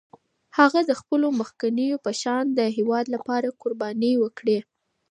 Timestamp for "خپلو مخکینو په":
0.99-2.11